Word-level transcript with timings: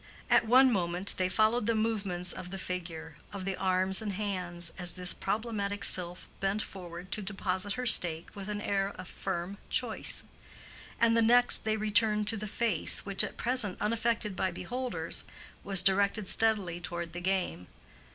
At 0.31 0.47
one 0.47 0.71
moment 0.73 1.13
they 1.17 1.29
followed 1.29 1.67
the 1.67 1.75
movements 1.75 2.33
of 2.33 2.49
the 2.49 2.57
figure, 2.57 3.17
of 3.31 3.45
the 3.45 3.55
arms 3.55 4.01
and 4.01 4.13
hands, 4.13 4.73
as 4.75 4.93
this 4.93 5.13
problematic 5.13 5.83
sylph 5.83 6.27
bent 6.39 6.63
forward 6.63 7.11
to 7.11 7.21
deposit 7.21 7.73
her 7.73 7.85
stake 7.85 8.29
with 8.33 8.49
an 8.49 8.61
air 8.61 8.89
of 8.97 9.07
firm 9.07 9.59
choice; 9.69 10.23
and 10.99 11.15
the 11.15 11.21
next 11.21 11.65
they 11.65 11.77
returned 11.77 12.27
to 12.29 12.35
the 12.37 12.47
face 12.47 13.05
which, 13.05 13.23
at 13.23 13.37
present 13.37 13.77
unaffected 13.79 14.35
by 14.35 14.49
beholders, 14.49 15.23
was 15.63 15.83
directed 15.83 16.27
steadily 16.27 16.79
toward 16.81 17.13
the 17.13 17.21
game. 17.21 17.67